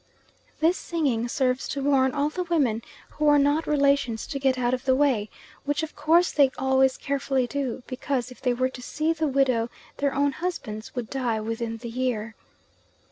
[0.61, 4.73] This singing serves to warn all the women who are not relations to get out
[4.73, 5.29] of the way,
[5.63, 9.69] which of course they always carefully do, because if they were to see the widow
[9.97, 12.33] their own husbands would die within the year.